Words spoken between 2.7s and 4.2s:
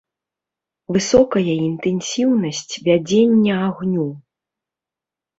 вядзення агню.